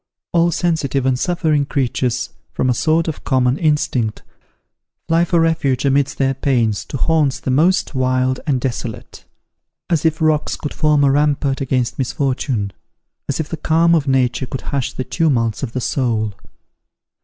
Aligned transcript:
All 0.33 0.51
sensitive 0.51 1.05
and 1.05 1.19
suffering 1.19 1.67
creatures, 1.67 2.31
from 2.53 2.71
a 2.71 2.73
sort 2.73 3.07
of 3.07 3.23
common 3.23 3.59
instinct, 3.59 4.23
fly 5.07 5.23
for 5.25 5.39
refuge 5.39 5.85
amidst 5.85 6.17
their 6.17 6.33
pains 6.33 6.83
to 6.85 6.97
haunts 6.97 7.39
the 7.39 7.51
most 7.51 7.93
wild 7.93 8.39
and 8.47 8.59
desolate; 8.59 9.25
as 9.91 10.03
if 10.03 10.19
rocks 10.19 10.55
could 10.55 10.73
form 10.73 11.03
a 11.03 11.11
rampart 11.11 11.61
against 11.61 11.99
misfortune 11.99 12.73
as 13.29 13.39
if 13.39 13.47
the 13.47 13.57
calm 13.57 13.93
of 13.93 14.07
Nature 14.07 14.47
could 14.47 14.61
hush 14.61 14.91
the 14.91 15.03
tumults 15.03 15.61
of 15.61 15.73
the 15.73 15.79
soul. 15.81 16.33